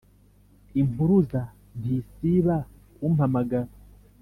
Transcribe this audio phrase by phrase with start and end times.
[0.81, 1.41] Impuruza
[1.79, 2.55] ntisiba
[2.95, 3.69] kumpamagara